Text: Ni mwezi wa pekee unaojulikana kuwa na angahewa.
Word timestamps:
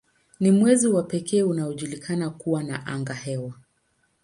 Ni 0.39 0.51
mwezi 0.51 0.87
wa 0.87 1.03
pekee 1.03 1.43
unaojulikana 1.43 2.29
kuwa 2.29 2.63
na 2.63 2.87
angahewa. 2.87 3.53